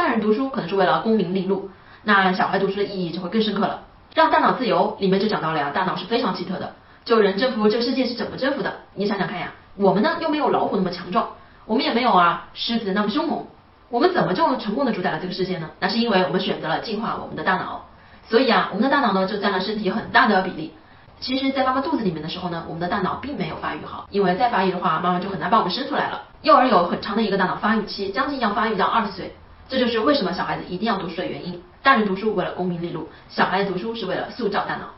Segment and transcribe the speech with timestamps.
[0.00, 1.68] 大人读书可能是为了功名利禄，
[2.04, 3.82] 那小孩读书的意义就会更深刻了。
[4.14, 6.72] 让大脑自由里面就讲到了呀，大脑是非常奇特的。
[7.04, 8.72] 就人征服这个世界是怎么征服的？
[8.94, 11.28] 你想想看呀，我们呢又没有老虎那么强壮，
[11.66, 13.44] 我们也没有啊狮子那么凶猛，
[13.90, 15.68] 我们怎么就成功的主宰了这个世界呢？
[15.80, 17.84] 那是因为我们选择了进化我们的大脑。
[18.26, 20.72] 所以啊，我们的大脑呢就占了身体很大的比例。
[21.20, 26.22] 其实，在妈妈肚子里面的时候呢，我们的大脑并没有发育好，因为再发育的话，妈妈就很难把我们生出来了。
[26.40, 29.36] 幼儿有很长的一个大脑发育期，将近要发育到二十岁，
[29.70, 31.62] 这就是为什么小孩子一定要读书的原因。
[31.80, 34.90] 大人读书为了功名利禄，小孩子读书是为了塑造大脑。